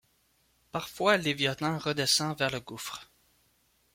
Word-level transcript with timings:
Parfois 0.71 1.17
Léviathan 1.17 1.77
redescend 1.77 2.35
vers 2.35 2.49
le 2.49 2.59
gouffre 2.59 3.03